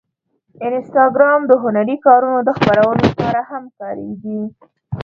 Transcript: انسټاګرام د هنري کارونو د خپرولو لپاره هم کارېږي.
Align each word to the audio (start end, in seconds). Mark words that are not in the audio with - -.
انسټاګرام 0.67 1.41
د 1.47 1.51
هنري 1.63 1.95
کارونو 2.05 2.39
د 2.43 2.49
خپرولو 2.57 2.99
لپاره 3.09 3.41
هم 3.49 3.63
کارېږي. 3.77 4.39